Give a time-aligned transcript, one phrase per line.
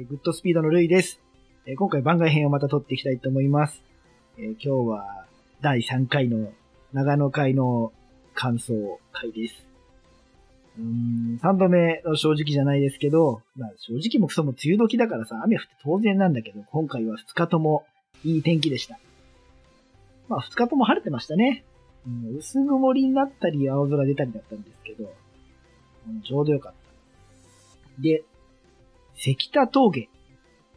[0.00, 1.20] えーグッドスピードのルイです。
[1.66, 3.82] えー今回番外編をまた撮っていきたいと思います。
[4.38, 5.26] えー今日は
[5.60, 6.52] 第3回の
[6.94, 7.92] 長野会の
[8.32, 9.66] 感想会です。
[10.78, 17.84] うん、3度目の正直じゃないですけど、まあ正直もクソも梅雨時だからさ、雨降って当然なんだけど、今回は2日とも
[18.24, 18.98] いい天気でした。
[20.28, 21.62] まあ2日とも晴れてましたね。
[22.06, 25.12] うん、薄曇りになったり青空出たりだったんですけど、
[26.08, 28.02] うんちょうどよかった。
[28.02, 28.24] で、
[29.22, 30.08] 関田峠。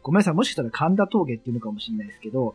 [0.02, 2.54] ごめんなさい、もしかしたら神田峠っていうのかもしれないですけど、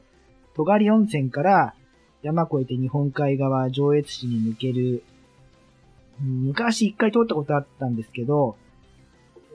[0.56, 1.74] 戸狩温泉から
[2.22, 5.04] 山越えて日本海側上越市に抜ける、
[6.20, 8.56] 昔一回通ったことあったんですけど、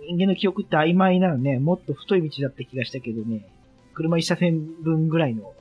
[0.08, 3.46] 人間の記憶って曖昧なのね、もっと太い道だった気がしたけどね、
[3.94, 5.54] 車一車線分ぐらいの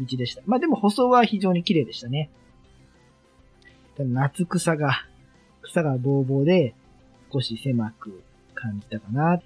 [0.00, 0.42] 道でした。
[0.46, 2.30] まあでも舗装は非常に綺麗でしたね。
[3.96, 5.04] 夏草が、
[5.62, 6.74] 草がぼうぼうで
[7.32, 8.22] 少し狭く
[8.54, 9.40] 感じたかな。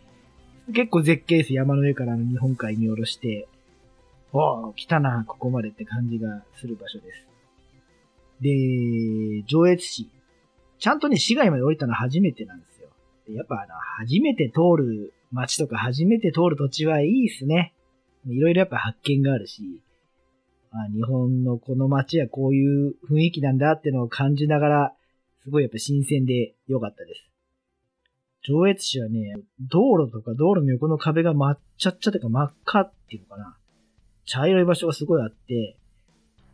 [0.72, 1.52] 結構絶景です。
[1.52, 3.48] 山の上から日本海見下ろして、
[4.32, 7.28] おー、来たな、ここまでって感じがする場所です。
[8.40, 10.08] で、上越市。
[10.78, 12.88] ちゃんとね、市街まで降りたのは初めてなんですよ。
[13.36, 17.74] やっぱあの、初めて通る街とか初めて通る土地はいいですね。
[18.26, 19.80] いろいろやっぱ発見があるし、
[20.72, 24.92] あ日本のこの街はこういう雰囲気なんだってのを感じながら、
[25.44, 27.33] すごいやっぱ新鮮で良かったです。
[28.46, 33.56] 上越市はね、道路とか道路の横の壁が真っ茶っ茶というか真っ赤っていうのかな。
[34.26, 35.76] 茶色い場所がすごいあって、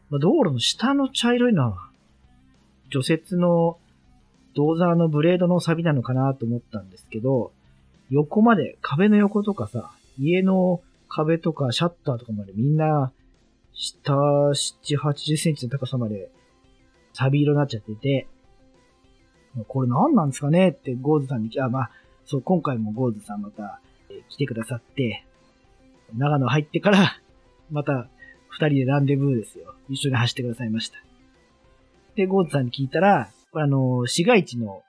[0.08, 1.91] まあ、道路の下の茶色いのは、
[2.91, 3.78] 除雪の
[4.55, 7.52] 銅座のブレードの錆なのかなと思ったんですけど、
[8.08, 13.12] 横まで、壁の横とかさ、家の壁とかシャッターとかまでみんな、
[13.73, 16.30] 下7、80センチの高さまで、
[17.12, 18.29] 錆色になっちゃってて、
[19.68, 21.90] これ何なんですかねってゴーズさんに、あ、まあ、
[22.24, 23.80] そう、今回もゴーズさんまた、
[24.28, 25.24] 来てくださって、
[26.16, 27.20] 長野入ってから、
[27.70, 28.08] また、
[28.48, 29.74] 二人でランデブーですよ。
[29.88, 30.98] 一緒に走ってくださいました。
[32.16, 34.83] で、ゴーズさんに聞いたら、これあの、市街地の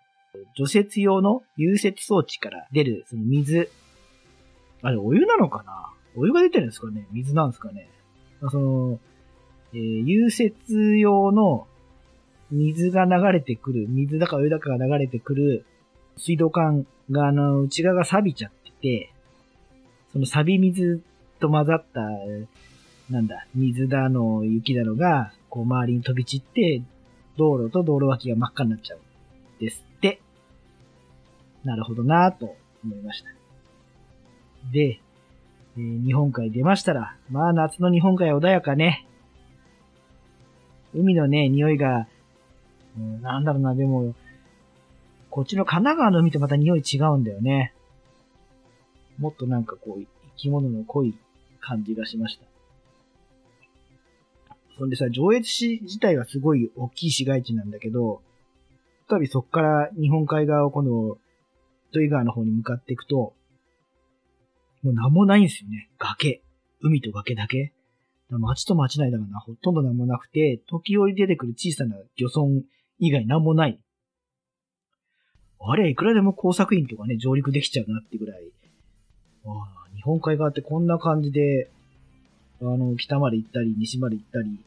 [0.56, 3.70] 除雪用の融雪装置から出る、その水、
[4.82, 5.92] あれ、お湯なのかな？
[6.16, 7.08] お湯が出てるんですかね？
[7.12, 7.88] 水なんですかね？
[8.50, 9.00] その、
[9.74, 11.68] えー融雪用の
[12.52, 15.66] 水が流れてくる、水だかお湯だかが流れてくる
[16.18, 19.14] 水道管があの、内側が錆びちゃってて、
[20.14, 21.02] その錆び水
[21.40, 22.02] と混ざった、
[23.10, 26.82] なんだ、水だの、雪だのが、こう周りに飛び散って、
[27.38, 29.00] 道路と道路脇が真っ赤になっちゃう。
[29.60, 30.22] ですって。
[31.64, 33.30] なるほどなぁと思いました。
[34.72, 35.00] で、
[35.78, 39.08] えー日本海出ましたら、まあ夏の日本海は穏やかね。
[40.94, 42.08] 海のね、匂いが、
[42.98, 44.16] うんなんだろうな、でも、
[45.30, 47.74] こっちの神奈川の海とまた匂い違うんだよね。
[49.18, 51.16] もっとなんかこう、生き物の濃い
[51.60, 52.46] 感じがしました。
[54.78, 58.22] そんでさ、上越市自体はすごい大きい市街地なんだけど、
[59.10, 61.20] 再びそっから日本海側を今度、
[61.92, 63.34] 糸魚川の方に向かっていくと、
[64.82, 65.90] もう何もないんですよね。
[66.00, 66.42] 崖。
[66.82, 67.66] 海と崖だけ。
[67.66, 67.74] だか
[68.32, 72.64] ら町と町の間がな、ほとんど何もなくて、時折出てくる小さな漁村
[73.02, 73.80] 以外何もない。
[75.60, 78.44] あれ、いくらでも工作員とかね、上陸できちゃうなってぐらい。
[79.44, 81.72] ああ日本海側ってこんな感じで、
[82.62, 84.60] あの、北まで行ったり、西まで行ったり、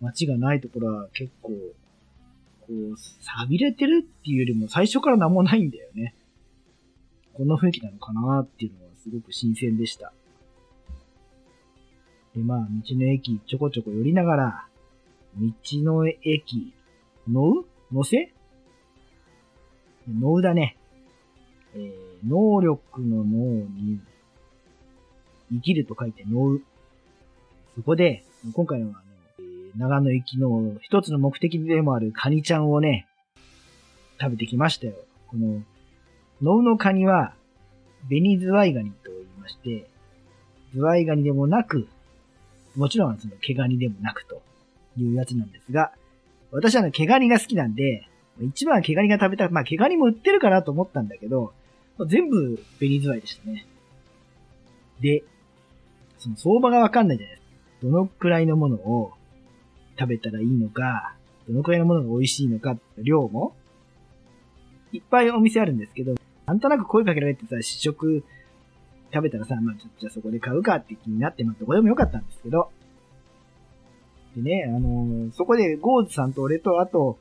[0.00, 6.14] 街がないところは結構、こう、錆びれてるっていうよりも最初から何もないんだよね。
[7.34, 10.12] こんな雰囲気なのかなっていうのはすごく新鮮でした。
[12.36, 12.66] で、まあ、道
[12.96, 14.66] の駅ちょこちょこ寄りながら、
[15.36, 15.50] 道
[15.82, 16.72] の駅、
[17.28, 18.32] のうのせ？
[20.08, 20.76] のうだね。
[21.74, 24.00] えー、能力の脳に、
[25.52, 26.62] 生きると書いてのう。
[27.76, 28.24] そこで、
[28.54, 28.94] 今回はね、
[29.76, 33.06] 長野行きの一つの目的でもあるカニちゃんをね、
[34.20, 34.94] 食べてきましたよ。
[35.28, 35.62] この、
[36.42, 37.34] 能のカニは、
[38.08, 39.86] 紅ズワイガニと言いまして、
[40.74, 41.88] ズワイガニでもなく、
[42.76, 44.42] もちろんその毛ガニでもなくと
[44.96, 45.92] いうやつなんですが、
[46.52, 48.06] 私はね、毛ガニが好きなんで、
[48.40, 49.50] 一番は毛ガニが食べたい。
[49.50, 51.52] まあ、毛ガニも売ってるかなと思ったんだけど、
[52.06, 53.66] 全部紅ズワイでしたね。
[55.00, 55.24] で、
[56.18, 57.56] その相場がわかんないじゃないですか。
[57.82, 59.12] どのくらいのものを
[59.98, 61.16] 食べたらいいのか、
[61.48, 63.56] どのくらいのものが美味しいのか、量も、
[64.92, 66.14] いっぱいお店あるんですけど、
[66.46, 68.24] なんとなく声かけられてさ、試食
[69.12, 72.70] 食べたらさ、まあ、ちょじゃあそこで買うかって気になって、まあ、どこでもよかったんですけど、
[74.36, 77.18] でね、あのーそこでゴーズさんと俺と、あと、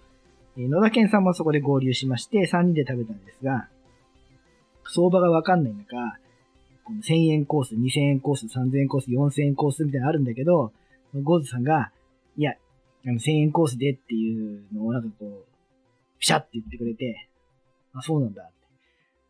[0.58, 3.68] え野田健さんもそこで合流しまして、3人で食べたんですが、
[4.86, 5.96] 相場がわかんない中、
[6.84, 10.74] この1000円コース、2000円コース、3000円コース、4000円コースみたいなのあるんだけど、
[11.24, 11.92] ゴーズさんが、
[12.38, 12.54] いや、
[13.06, 15.46] あの1000円コースでっていうのをなんかこう、
[16.20, 17.30] ピシャって言ってくれて、
[17.94, 18.54] あ、そうなんだって。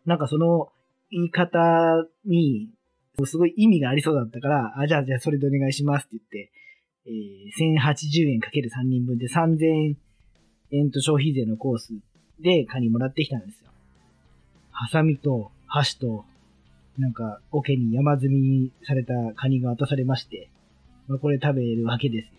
[0.05, 0.69] なんかその
[1.09, 1.59] 言い方
[2.25, 2.69] に、
[3.25, 6.51] すごい意味がありそうだったから、あ、じゃあじゃあそれでお願いしますって言って、
[7.05, 9.95] えー、1080円かける3人分で3000
[10.71, 11.93] 円と消費税のコース
[12.39, 13.69] でカニもらってきたんですよ。
[14.71, 16.25] ハサミと箸と、
[16.97, 20.49] なんか、桶に山積みされたカニが渡されまして、
[21.07, 22.31] まあ、これ食べるわけですよ。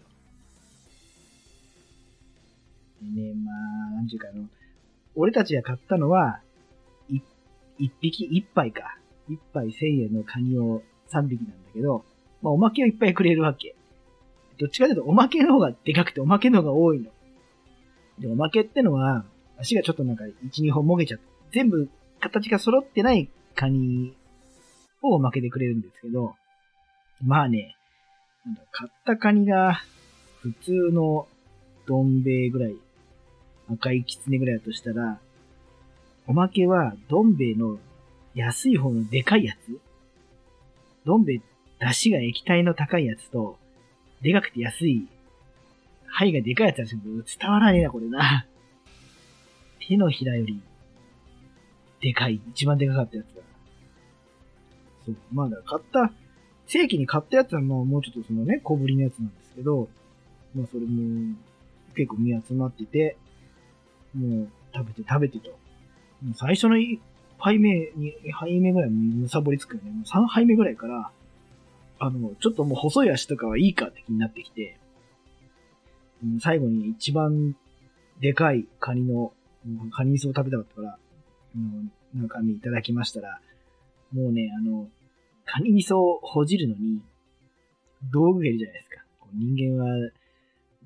[3.15, 3.53] でね、ま
[3.88, 4.44] あ、なんちゅうかあの、
[5.15, 6.41] 俺たちが買ったのは、
[7.79, 8.97] 一匹一杯か。
[9.29, 12.05] 一杯千円のカニを三匹なんだけど、
[12.43, 13.75] まあおまけをいっぱいくれるわけ。
[14.62, 17.11] どっちかというとおまけの方がでかくておまけの方が多いの。
[18.20, 19.25] で、おまけってのは、
[19.59, 24.17] 足がちょっとなんか一、二本もげちゃって、全部形が揃ってないカニ
[25.03, 26.37] をおまけでくれるんですけど、
[27.20, 27.76] まあね、
[28.70, 29.82] 買ったカニが
[30.43, 31.26] 普通の
[31.88, 32.76] どん兵衛ぐらい、
[33.69, 35.19] 赤いキツネぐらいだとしたら、
[36.29, 37.79] おまけはどん兵衛の
[38.37, 39.76] 安い方のでかいやつ
[41.05, 41.41] どん兵衛、
[41.81, 43.58] 出汁が液体の高いやつと、
[44.22, 45.06] でかくて安い、
[46.06, 48.46] 肺がでかいやつあるんですけど、伝わらねえな、これな。
[49.86, 50.60] 手のひらより、
[52.00, 53.42] でかい、一番でかかったやつだ。
[55.04, 55.16] そう。
[55.32, 56.12] ま、だ買った、
[56.66, 59.88] 正規に買ったやつはもうもうちょっとそのね、小ぶりのやつなんですけど、
[60.54, 61.34] まあそれも
[61.94, 63.16] 結構身集まってて、
[64.14, 65.50] もう食べて食べてと。
[65.50, 65.56] も
[66.30, 66.98] う最初の1
[67.38, 69.90] 杯目、2杯目ぐらいむさぼりつくよね。
[69.90, 71.10] もう3杯目ぐらいから、
[72.04, 74.76] あの、ちょっともう細い足とかはいいかって気になってきて、
[76.40, 77.54] 最後に一番
[78.20, 79.32] でかいカニの、
[79.93, 80.99] カニ味噌を食べたかったから、
[81.54, 81.58] あ
[82.16, 83.40] の、中身いただきましたら、
[84.12, 84.88] もうね、あの、
[85.44, 87.00] カニ味噌をほじるのに、
[88.10, 89.05] 道具がいるじゃないですか。
[89.34, 90.10] 人間は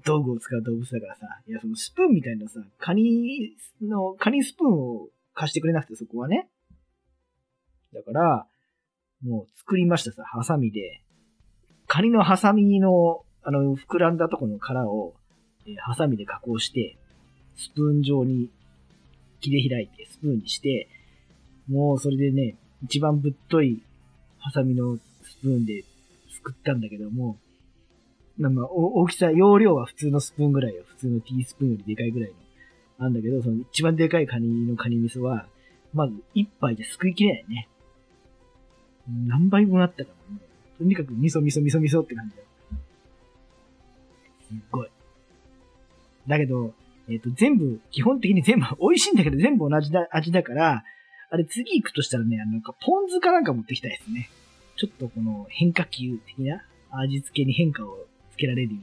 [0.05, 6.51] 道具を使う動物だからさ、いや、そのスプーンみたいなさ、カニの、カニスプーンを貸してくれなくて、そこはね。
[7.95, 8.47] だから、
[9.23, 11.01] もう作りましたさ、ハサミで。
[11.97, 15.15] カニのハサミの、あの、膨らんだとこの殻を、
[15.67, 16.99] えー、ハサミで加工して、
[17.57, 18.51] スプーン状に
[19.41, 20.89] 切り開いて、スプーンにして、
[21.71, 23.83] もうそれでね、一番ぶっとい
[24.39, 25.85] ハサミのスプーンで
[26.35, 27.39] 作ったんだけども、
[28.37, 30.83] まあ、大きさ、容量は普通のスプーンぐらいよ。
[30.89, 33.07] 普通のティースプーンよりでかいぐらいの。
[33.07, 35.47] なんだけど、その一番でかいカニのカニ味噌は、
[35.95, 37.69] まず一杯ですくいきれないね。
[39.09, 40.37] 何杯分あったかも
[40.79, 42.43] とにかく味噌味噌味噌味噌って感じだ。
[44.49, 44.89] すっごい。
[46.29, 46.75] だけど、
[47.09, 50.85] えっ、ー、と、全部、基本的に全部、美味しいんだけど全部同じだ味だから、
[51.31, 54.29] あれ次行くとしたらね、なんかポン酢かなんか持ってきたいですね。
[54.77, 58.83] ちょっとこの変化球的な味付けに変化をつけられるように。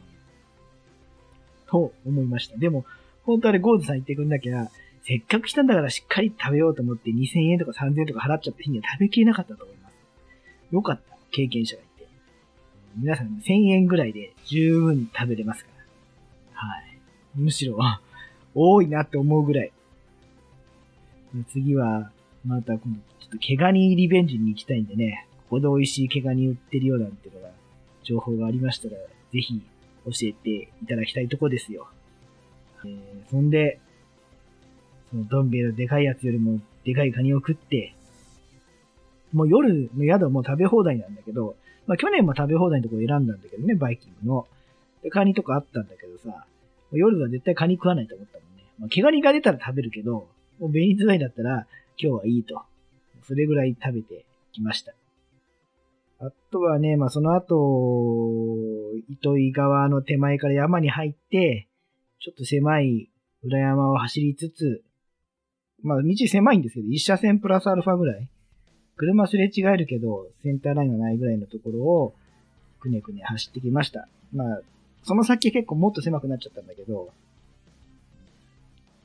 [1.67, 2.57] と思いました。
[2.57, 2.85] でも、
[3.23, 4.69] 本当はね、ゴーズさん言ってくんなきゃ、
[5.03, 9.93] せっかく来たんだからしっかり食べようと思って2000円とか3000円とか払っちゃった日には食べきれなかったと思います。
[10.71, 11.17] よかった。
[11.31, 11.85] 経験者がい。
[12.95, 15.71] 皆さん1000円ぐらいで十分食べれますか
[16.53, 16.67] ら。
[16.67, 16.99] はい。
[17.35, 17.77] むしろ、
[18.53, 19.71] 多いなって思うぐらい。
[21.51, 22.11] 次は、
[22.45, 27.49] また今度、ちょっと毛ガニリベンジに行きたいんでね、ここで美味しい毛ガニ売ってるようなんてのが、
[28.03, 29.61] 情報がありましたら、ぜひ
[30.05, 30.49] 教えて
[30.83, 31.87] いただきたいとこですよ。
[32.85, 33.79] えー、そんで、
[35.09, 37.95] そのどん兵衛のでかいやつよりもでかいカニを食って、
[39.31, 41.55] もう夜の宿も食べ放題なんだけど、
[41.87, 44.47] まあ去年も食べ放題のところ選んだんだけどね、バイキングの。
[45.01, 46.45] で、カニとかあったんだけどさ、
[46.91, 48.65] 夜は絶対カニ食わないと思ったもんね。
[48.79, 50.27] まあ、毛ガニが出たら食べるけど、
[50.59, 52.61] もう紅ズワイだったら今日はいいと。
[53.25, 54.93] それぐらい食べてきました。
[56.19, 61.67] あとはね、まあその後、糸魚川の手前から山に入って、
[62.19, 63.09] ちょっと狭い
[63.43, 64.83] 裏山を走りつつ、
[65.81, 68.29] まあ道狭いんですけど、一車線プラスアルファぐらい。
[68.97, 72.13] 車すれ違えるけど、センターラインがないぐらいのところを、
[72.79, 74.07] くねくね走ってきました。
[74.33, 74.61] まあ、
[75.03, 77.09] その先結構もっと狭くなっちゃったんだけど、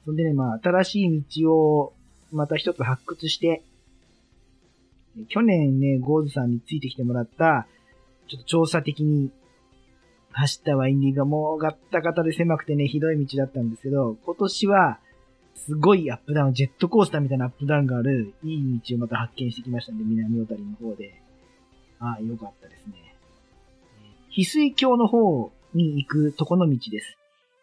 [0.05, 1.93] そんでね、まあ、新しい道を
[2.33, 3.63] また一つ発掘して、
[5.29, 7.67] 去年ね、ゴーズさんについてきてもらった、
[8.29, 9.31] ちょっと調査的に
[10.33, 14.99] 走ったワインディがもうガッタガタで狭くてね、ひどい道だったんですけど、今年は、
[15.59, 21.21] すごいアップダウン、ジェットコースターみたいなアップダウンがある、いい道をまた発見してきましたんで、南小谷の方で。
[22.01, 23.15] ああ、よかったですね。
[24.31, 27.17] 翡翠橋の方に行くとこの道です。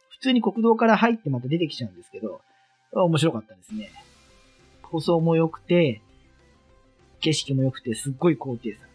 [0.09, 2.41] 普通に国道から入ってまた出てきちゃうんですけど、
[2.91, 3.91] 面白かったですね。
[4.83, 6.01] 舗装も良くて、
[7.21, 8.85] 景色も良くてすっごい高低差。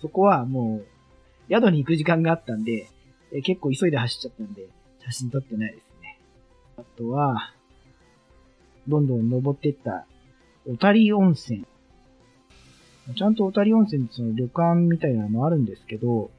[0.00, 0.86] そこはもう、
[1.50, 2.88] 宿に行く時間があったんで、
[3.44, 4.68] 結構急いで走っちゃったんで、
[5.04, 5.85] 写真撮ってないです。
[6.78, 7.54] あとは、
[8.86, 10.06] どんどん登っていった、
[10.66, 11.64] 小谷温泉。
[13.16, 16.30] ちゃんと小谷温泉ってその旅館みたいなのあるんですけど、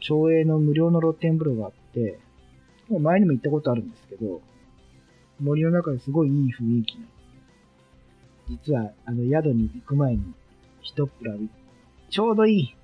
[0.00, 2.18] 町営の無料の露天風呂があって、
[2.88, 4.40] もう前にも行ったことあるんですけど、
[5.40, 7.14] 森の中ですごいいい雰囲気なんです。
[8.68, 10.22] 実は、あの宿に行く前に、
[10.82, 11.34] 一っぷら、
[12.08, 12.76] ちょうどいい、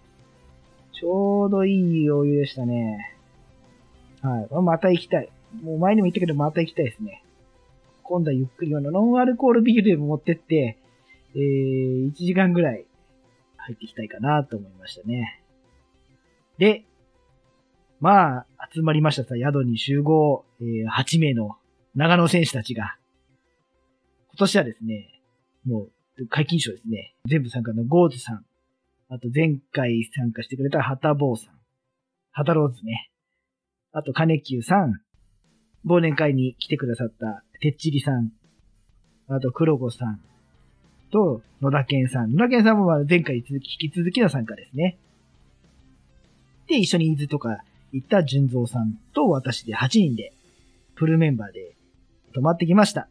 [0.93, 3.17] ちょうどいいお湯でしたね。
[4.21, 4.63] はい。
[4.63, 5.31] また行きたい。
[5.63, 7.25] もう前にも言ったけど、また行きたいですね。
[8.03, 10.79] 今度はゆっくり、あのノンアルコールビールでも持ってって、
[11.35, 12.87] えー、1時間ぐらい
[13.57, 15.43] 入っていきたいかなと思いましたね。
[16.59, 16.85] で、
[18.01, 21.57] まあ、集まりましたさ、宿に集合、えー、8名の
[21.95, 22.97] 長野選手たちが、
[24.33, 25.21] 今年はですね、
[25.67, 25.89] も
[26.19, 27.15] う、解禁賞ですね。
[27.27, 28.45] 全部参加のゴーズさん、
[29.09, 31.55] あと前回参加してくれたハタボーさん、
[32.31, 33.11] ハタローズね。
[33.93, 35.01] あと、カネキューさん、
[35.87, 38.33] 忘年会に来てくださったてっちりさん、
[39.29, 40.21] あと、黒子さん、
[41.11, 42.33] と、野田健さん。
[42.33, 44.97] 野田健さんも前回引き続きの参加ですね。
[46.69, 47.59] で、一緒に伊豆とか
[47.93, 50.33] 行った純蔵さんと私で8人で、
[50.95, 51.75] フルメンバーで
[52.35, 53.09] 泊まってきました。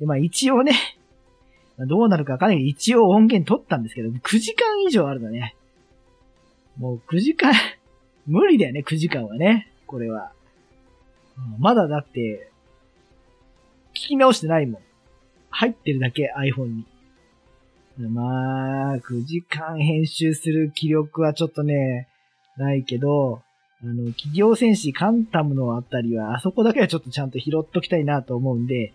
[0.00, 0.72] で、まあ一応ね、
[1.78, 5.54] どうなるかわかんないけど、一応音源取ったんですけど、9時間以上あるのね。
[6.78, 7.52] もう9時間
[8.26, 9.70] 無理だよね、9時間はね。
[9.86, 10.32] これは。
[11.58, 12.50] まだだって、
[13.94, 14.82] 聞き直してないもん。
[15.50, 16.86] 入ってるだけ iPhone に。
[17.98, 22.08] まあ、9時間編集する気力はちょっとね、
[22.56, 23.42] ないけど、
[23.82, 28.92] あの、企業戦士カンタムのあたりは、あそこだけはちょっとちゃんと拾っときたいなと思うんで、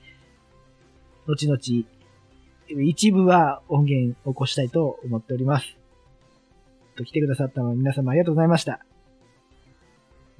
[1.27, 1.60] 後々、
[2.84, 5.77] 一部は音源起こしたいと思っております。
[6.96, 8.82] と来てくださったの皆様ありがとうございました。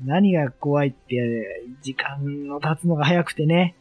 [0.04, 3.75] 何が怖いって、時間の経つのが早くてね、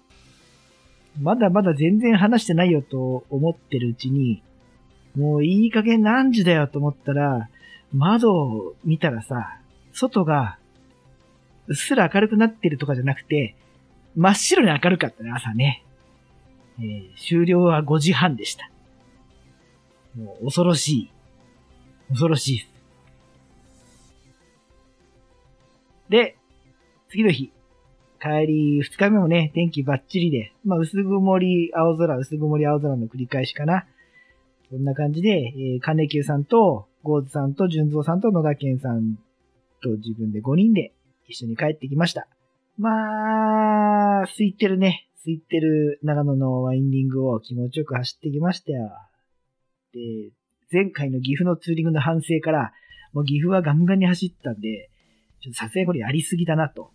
[1.21, 4.43] まだまだ全然話してないよと思ってるうちに、
[5.17, 7.49] もういい加減何時だよと思ったら、
[7.93, 9.59] 窓を見たらさ、
[9.93, 10.59] 外が、
[11.69, 13.57] うっすら明るくなってるとかじゃなくて、
[14.15, 15.85] 真っ白に明るかったね、朝ね。
[16.79, 18.71] えー、終了は5時半でした。
[20.17, 21.11] もう恐ろしい。
[22.09, 22.76] 恐ろしいです。
[26.09, 26.37] で、
[27.09, 27.53] 次の日。
[28.21, 33.87] 帰り、二日目もね、天気バッチリで、まあ、薄曇り、青空、薄曇り、青空の繰り返しかな。
[34.71, 39.17] こんな感じで、えー、金久さんと、ゴーズさんと、純蔵さんと、野田健さん
[39.83, 40.93] と自分で5人で
[41.29, 42.27] 一緒に帰ってきました。
[42.79, 45.09] まあ、空いてるね。
[45.25, 48.91] 空いてる長野のワインディングを気持ちよく走ってきましたよ。
[49.93, 50.33] で、
[50.73, 52.73] 前回の岐阜のツーリングの反省から、
[53.13, 54.91] もう岐阜はガンガンに走ったんで、
[55.47, 56.91] ちょっとさすがにこれやりすぎだなと。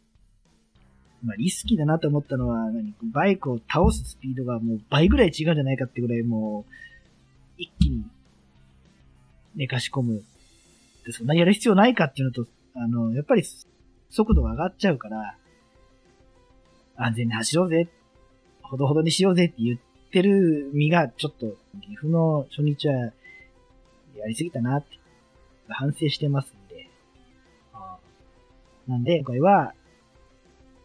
[1.24, 6.74] まあ、リスキーだなと思ったのは、何バイクを倒すスピードがもう倍ぐらい違うんじゃないかってぐらいもう、
[7.58, 8.04] 一気に
[9.56, 10.24] 寝かし込む。
[11.06, 13.44] で、そんなやる必要ないかっていうのと、あの、やっぱり
[14.10, 15.38] 速度が上がっちゃうから、
[16.98, 17.88] 安全に走ろうぜ、
[18.64, 19.80] ほどほどにしようぜって言っ
[20.12, 22.96] てる身が、ちょっと、岐阜の初日は、
[24.16, 25.00] やりすぎたなって、
[25.70, 26.61] 反省してますんで。
[28.92, 29.74] なんで、今回は、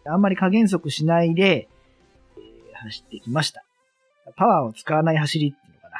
[0.04, 1.68] あんまり加減速しないで、
[2.36, 3.64] えー、走ってきました。
[4.36, 5.96] パワーを使わない走りっていうのかな。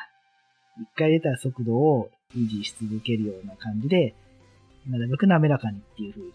[0.82, 4.14] 一回出た速度を維持し続けるような感じで、
[4.88, 6.32] なるべく滑らかにっていう風に。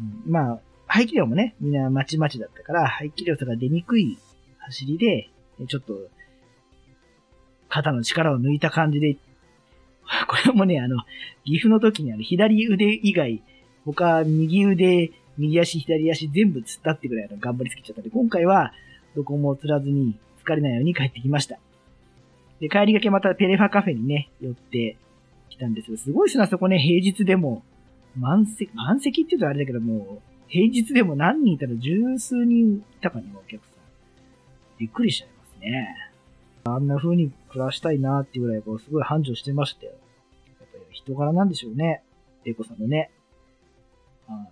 [0.00, 4.18] うん、まあ、排気量もね、みんなまちまちだったから、排気量差が出にくい
[4.60, 5.28] 走りで、
[5.68, 5.94] ちょっと、
[7.68, 9.18] 肩の力を抜いた感じで、
[10.26, 11.02] これもね、あの、
[11.44, 13.42] 岐阜の時にある左腕以外、
[13.92, 18.72] 他右腕、右足、左足全部突ったってぐらいの頑張りすぎちゃったんで、今回は
[19.14, 21.58] どこも釣らずに疲れないように帰ってきました。
[22.60, 24.96] で、帰りがけまたペレファカフェにね、寄って
[25.48, 27.62] きたんですけど、すごいっすな、そこね、平日でも、
[28.16, 33.72] 満席、満席って言うとあれだけども、平日でも何人いたら十数人いたかな、お客さん。
[34.78, 35.94] びっくりしちゃいますね。
[36.64, 39.92] あんな風に暮らしたいなっていうぐらい、こう、すごい繁盛してましたよ。
[40.60, 42.02] やっぱり人柄なんでしょうね。
[42.44, 43.10] エコさんのね。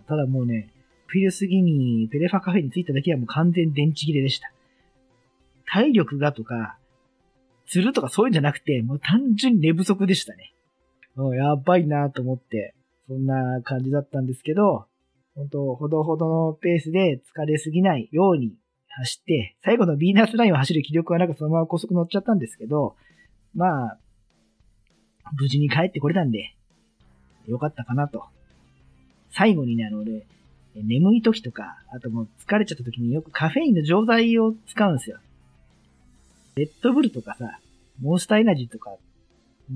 [0.08, 0.70] ただもうね、
[1.06, 4.50] フィル過ぎにペレファカフェに着いただけはもう完全電池切れでした。
[5.66, 6.78] 体力がとか、
[7.66, 10.54] 釣るとかそういうんじゃなくて、もう単純に寝不足でしたね。
[11.14, 12.74] もうやばいなと思って、
[13.08, 14.86] そんな感じだったんですけど、
[15.34, 18.54] 本当ほどほどのペースで疲れすぎないように
[18.88, 22.96] 走って、最後のビーナスラインを走る気力はなくそのまま高速乗っちゃったんですけど、
[23.54, 23.98] まあ、
[25.38, 26.54] 無事に帰ってこれたんで、
[27.46, 28.24] よかったかなと。
[29.36, 30.24] 最後にね、あの、俺、
[30.74, 35.18] 眠い時とか、あともう疲れちゃった時によくカフェインの錠剤を使うんですよ。
[36.56, 37.58] レッドブルとかさ、
[38.00, 38.96] モンスターエナジーとか、ね、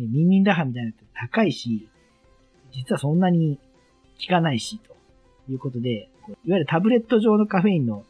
[0.06, 1.88] ミンミンダハみたいなのって高いし、
[2.72, 3.58] 実はそんなに
[4.26, 8.04] 効かないし、ということで、いわゆるタブレット状のカフェインの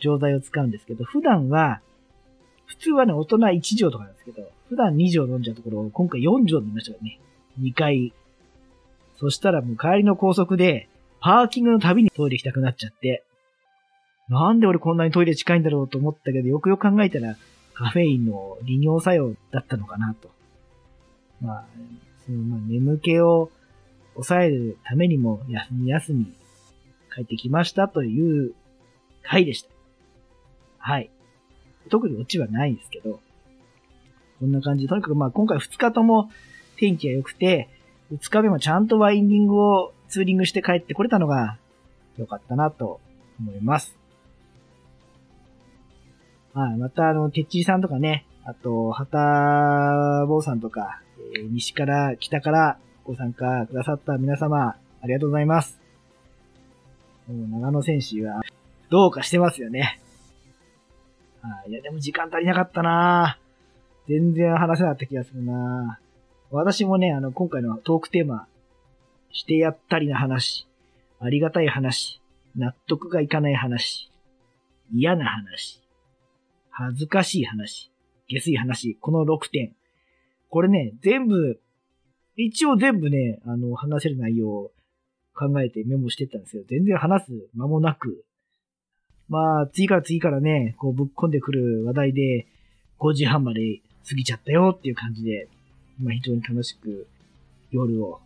[0.00, 1.80] 錠剤を使うんですけど、普段は、
[2.64, 7.20] 普通はね、大人1錠とかなんですけど、普段2錠飲んじゃうところを今回4錠飲みましたからね。
[7.60, 8.12] 2回。
[9.20, 10.88] そしたらもう帰りの高速で、
[11.20, 13.24] パーキングのたびにトイレ行きたくなっちゃって、
[14.28, 17.36] なんで俺こんなにトイレ近いんだろうと思ったけど、よくよく考えたら、
[17.74, 20.30] カフェインの利尿作用だったのかなと。
[21.40, 21.64] まあ、
[22.24, 23.50] そのまあ眠気を
[24.14, 26.32] 抑えるためにも休み休み
[27.14, 28.54] 帰ってきましたという
[29.22, 29.68] 回でした。
[30.78, 31.10] はい。
[31.90, 33.20] 特にオチはないんですけど、
[34.40, 36.30] こんな感じで、とにかくまあ今回2日とも
[36.76, 37.68] 天気が良くて、
[38.12, 41.58] 2日目もちゃんとワインディングをツーリングして帰ってこれたのが
[42.16, 43.00] 良かったなと
[43.40, 43.96] 思います。
[46.54, 46.76] はい。
[46.76, 51.02] また、あの、てっちりさんとかね、あと、はた坊さんとか、
[51.36, 55.78] えー、西から北からご参加くださった皆様、ありがとうございます。
[57.28, 58.40] もう長野選手は、
[58.88, 60.00] どうかしてますよね。
[61.42, 61.70] はい。
[61.70, 63.38] いや、でも時間足りなかったな
[64.08, 65.98] 全然話せなかった気がするな
[66.50, 68.46] 私もね、あの、今回のトークテーマ、
[69.36, 70.66] してやったりな話、
[71.20, 72.22] ありがたい話、
[72.56, 74.10] 納得がいかない話、
[74.90, 75.82] 嫌な話、
[76.70, 77.92] 恥ずかしい話、
[78.28, 79.76] 下水話、この6点。
[80.48, 81.60] これね、全部、
[82.36, 84.72] 一応全部ね、あの、話せる内容を
[85.34, 88.24] 考えてメモしてたんですけど、全然話す間もなく、
[89.28, 92.46] まあ、次から次からね、こうぶっ込んでくる話題で、
[92.98, 95.48] 5時半まで過ぎちゃったよっていう感じで、
[96.02, 97.06] まあ非常に楽しく
[97.70, 98.20] 夜を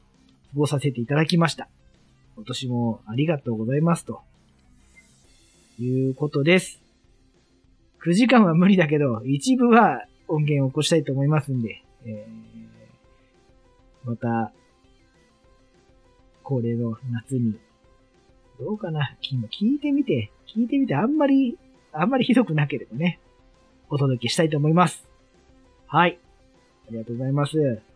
[0.52, 1.68] 過ごさせていただきました。
[2.36, 4.20] 今年もありがとうございますと。
[5.78, 6.80] いうことです。
[8.04, 14.52] 9時間は無理だけど、一部は音源を起こしたいと思いますんで、えー、また、
[16.42, 17.58] 恒例の夏に、
[18.58, 19.16] どうかな？
[19.22, 21.58] 聞いてみて、聞いてみてあんまり、
[21.92, 23.18] あんまりひどくなければね、
[23.88, 25.08] お届けしたいと思います。
[25.86, 26.18] はい。
[26.88, 27.89] ありがとうございます。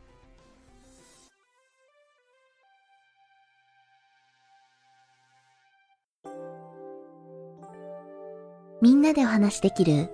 [8.84, 10.10] みんなでお話しできる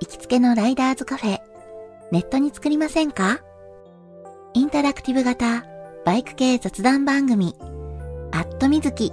[0.00, 1.40] 行きつけのライダーズカフェ、
[2.12, 3.40] ネットに作りませんか？
[4.54, 5.64] インタラクティブ型
[6.04, 7.56] バイク系雑談番組、
[8.30, 9.12] アットみずき。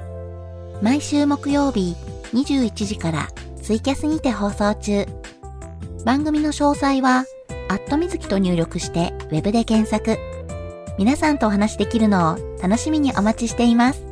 [0.84, 1.96] 毎週木曜日
[2.34, 3.30] 21時から
[3.64, 5.08] ツイキャスにて放送中。
[6.06, 7.26] 番組の詳細は、
[7.68, 10.20] アットみずきと入力してウェブで検索。
[11.00, 14.06] 皆さんとお話しできるのを楽しみにお待ちしています。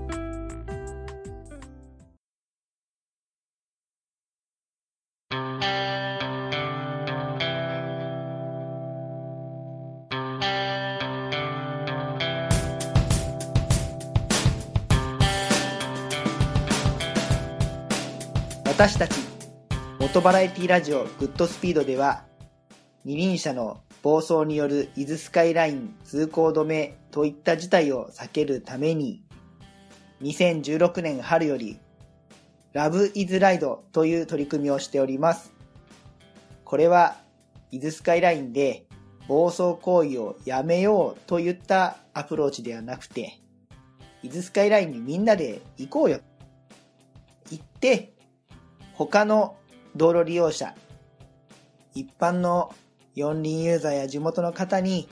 [18.78, 19.20] 私たち、
[20.00, 22.26] 元バラエティラジオグッドスピードでは、
[23.06, 29.24] 二輪車の暴走による伊豆スカイライン通行止めといった事態を避けるために、
[30.22, 31.80] 2016年春より、
[32.72, 35.52] ラブイズライドという取り組みをしております。
[36.64, 37.16] これは、
[37.72, 38.86] 伊豆スカイラインで
[39.28, 43.40] 暴走行為をやめようといったアプローチではなくて、
[44.22, 46.20] 伊豆スカイラインにみんなで行こうよ。
[47.50, 48.14] 行って、
[48.98, 49.56] 他の
[49.96, 50.74] 道路利用者、
[51.94, 52.74] 一般の
[53.14, 55.08] 四輪ユーザーや地元の方に、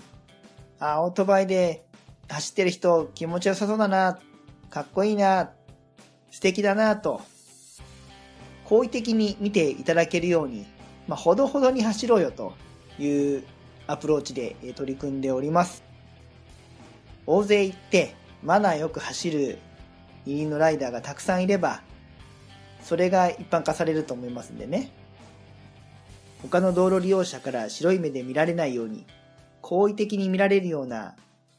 [0.80, 1.86] あ、オートバイで
[2.28, 4.20] 走ってる人気持ちよさそうだな、
[4.72, 5.52] かっこいいな、
[6.32, 7.22] 素敵だなと、
[8.64, 10.66] 好意的に見ていただけるように、
[11.08, 12.54] まあ、ほどほどに走ろうよと
[12.98, 13.44] いう
[13.86, 15.84] アプローチで取り組んでおります。
[17.28, 19.60] 大勢行ってマナーよく走る
[20.26, 21.84] 二輪のライダーがたくさんいれば、
[22.86, 24.92] それが一般化されると思いますんでね。
[26.44, 29.08] 他の道路利用者から白い目で見られないように、
[29.62, 31.16] 好意的に見られるような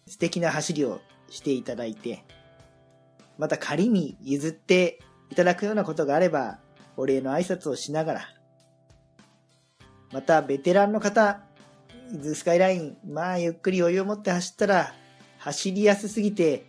[0.07, 2.25] 素敵な走りをしていただいて、
[3.39, 6.61] また仮に譲っていただくようなことがあれば、
[6.97, 8.21] お礼の挨拶をしながら、
[10.13, 11.41] またベテランの方、
[12.13, 14.95] 伊豆スカイライン、まあゆっくり余裕を持って走ったら、
[15.39, 16.67] 走りやすすぎて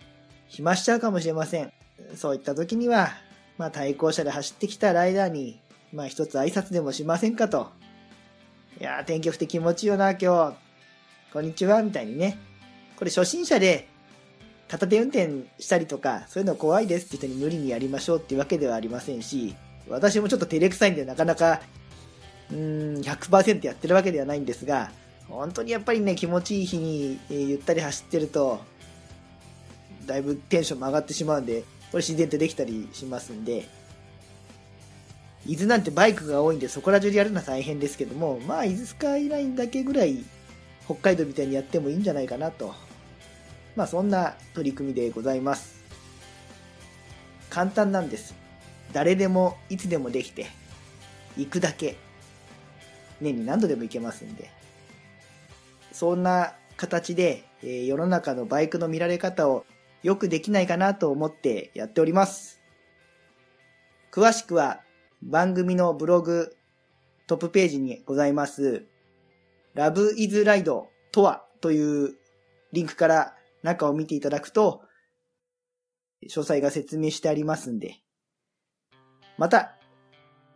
[0.47, 1.71] 暇しちゃうかもしれません。
[2.15, 3.11] そういった時には、
[3.57, 5.59] まあ対向車で走ってきたライダーに、
[5.93, 7.71] まあ一つ挨拶でもしませんかと。
[8.79, 10.55] いやー天気良くて気持ちいいよな、今日。
[11.33, 12.37] こんにちは、みたいにね。
[12.95, 13.87] これ初心者で
[14.67, 19.55] 片手運転したりとか、そういうの怖いですって人に無理にやりましょうっていうわけではありませんし、
[19.89, 21.61] 私もちょっと照れくさいんでなかなか、
[22.51, 24.91] うーん、100%やってるわけではないんですが、
[25.27, 28.59] 本当にやっぱりね、気持ちいい日に、えーゆったり走ってると、
[30.05, 33.67] だいぶテンションも上がってしまうんで、これ自然とできたりしますんで、
[35.45, 40.25] 伊豆なんてバイクが多いんでそこら中でやるのは大変ですけども、まあ伊豆スカイラインだけぐらい
[40.85, 42.73] 北海道みたいにやってもいいんじゃないかなと。
[43.75, 45.77] まあそんな取り組みでございます。
[47.49, 48.35] 簡単なんです。
[48.91, 50.47] 誰でもいつでもできて、
[51.37, 51.95] 行くだけ。
[53.21, 54.49] 年に何度でも行けますんで。
[55.91, 59.65] そんな形で、えー世の中のバイクの見られ方を
[60.03, 62.61] よくできないかなと思ってやっております。
[64.11, 64.81] 詳しくは
[65.21, 66.55] 番組のブログ
[67.27, 68.85] トップページにございます、
[69.75, 72.15] Love is Ride とはという
[72.71, 74.81] リンクから中を見ていただくと、
[76.23, 77.95] 詳細が説明してありますんで。
[79.37, 79.77] また、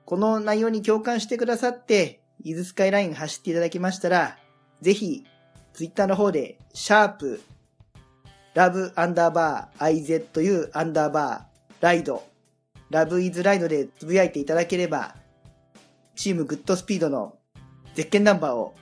[0.06, 4.38] この内容に共感してくださって、伊豆スカイライン走っていただきましたら、
[4.82, 5.24] ぜひ、
[5.74, 7.42] ツイッターの方で、シャープ、
[8.54, 12.24] ラブアンダーバー IZU アンダーバーライド、
[12.90, 15.16] ラブイズライドでつぶやいていただければ、
[16.16, 17.38] チームグッドスピードの
[17.96, 18.76] ゼッケンナンバーを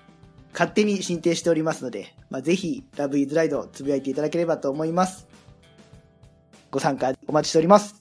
[0.54, 5.28] 勝手に申請しておりますので、まあ、ぜひ、ラブイズライドつぶやいていただければと思います。
[6.72, 7.99] ご参加お待ちしております。